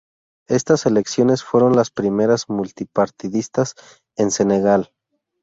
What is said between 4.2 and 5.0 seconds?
Senegal.